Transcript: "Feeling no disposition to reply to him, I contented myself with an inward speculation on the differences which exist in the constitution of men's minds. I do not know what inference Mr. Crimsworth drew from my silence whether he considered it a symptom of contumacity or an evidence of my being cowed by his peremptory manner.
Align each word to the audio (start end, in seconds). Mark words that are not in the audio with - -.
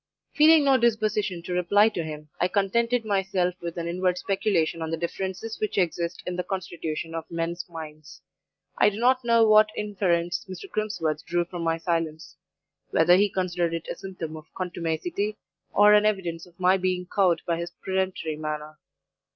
"Feeling 0.33 0.63
no 0.63 0.77
disposition 0.79 1.43
to 1.43 1.53
reply 1.53 1.87
to 1.89 2.03
him, 2.03 2.29
I 2.39 2.47
contented 2.47 3.05
myself 3.05 3.53
with 3.61 3.77
an 3.77 3.87
inward 3.87 4.17
speculation 4.17 4.81
on 4.81 4.89
the 4.89 4.97
differences 4.97 5.59
which 5.59 5.77
exist 5.77 6.23
in 6.25 6.35
the 6.35 6.43
constitution 6.43 7.13
of 7.13 7.29
men's 7.29 7.69
minds. 7.69 8.19
I 8.79 8.89
do 8.89 8.97
not 8.99 9.23
know 9.23 9.47
what 9.47 9.69
inference 9.77 10.43
Mr. 10.49 10.67
Crimsworth 10.67 11.23
drew 11.23 11.45
from 11.45 11.61
my 11.61 11.77
silence 11.77 12.35
whether 12.89 13.15
he 13.15 13.29
considered 13.29 13.75
it 13.75 13.87
a 13.91 13.95
symptom 13.95 14.35
of 14.37 14.51
contumacity 14.55 15.37
or 15.71 15.93
an 15.93 16.07
evidence 16.07 16.47
of 16.47 16.59
my 16.59 16.77
being 16.77 17.05
cowed 17.05 17.43
by 17.45 17.57
his 17.57 17.69
peremptory 17.85 18.37
manner. 18.37 18.79